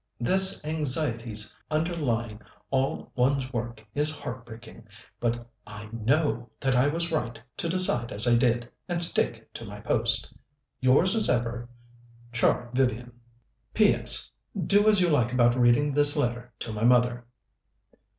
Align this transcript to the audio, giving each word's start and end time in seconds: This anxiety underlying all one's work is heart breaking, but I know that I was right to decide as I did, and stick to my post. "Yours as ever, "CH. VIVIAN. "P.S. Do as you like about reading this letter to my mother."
This 0.19 0.65
anxiety 0.65 1.35
underlying 1.69 2.41
all 2.71 3.11
one's 3.13 3.53
work 3.53 3.85
is 3.93 4.19
heart 4.19 4.47
breaking, 4.47 4.87
but 5.19 5.47
I 5.67 5.89
know 5.93 6.49
that 6.59 6.75
I 6.75 6.87
was 6.87 7.11
right 7.11 7.39
to 7.57 7.69
decide 7.69 8.11
as 8.11 8.27
I 8.27 8.35
did, 8.35 8.67
and 8.89 9.03
stick 9.03 9.53
to 9.53 9.63
my 9.63 9.79
post. 9.79 10.33
"Yours 10.79 11.15
as 11.15 11.29
ever, 11.29 11.69
"CH. 12.33 12.45
VIVIAN. 12.73 13.11
"P.S. 13.75 14.31
Do 14.59 14.89
as 14.89 14.99
you 15.01 15.07
like 15.07 15.33
about 15.33 15.53
reading 15.55 15.93
this 15.93 16.17
letter 16.17 16.51
to 16.61 16.73
my 16.73 16.83
mother." 16.83 17.27